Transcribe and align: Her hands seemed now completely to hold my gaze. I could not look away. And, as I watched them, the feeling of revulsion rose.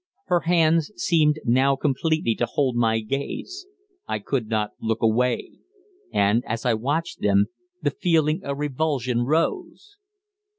Her 0.25 0.39
hands 0.39 0.91
seemed 0.95 1.37
now 1.45 1.75
completely 1.75 2.33
to 2.33 2.47
hold 2.47 2.75
my 2.75 3.01
gaze. 3.01 3.67
I 4.07 4.17
could 4.17 4.47
not 4.47 4.71
look 4.81 5.03
away. 5.03 5.59
And, 6.11 6.43
as 6.47 6.65
I 6.65 6.73
watched 6.73 7.21
them, 7.21 7.49
the 7.83 7.91
feeling 7.91 8.43
of 8.43 8.57
revulsion 8.57 9.25
rose. 9.25 9.97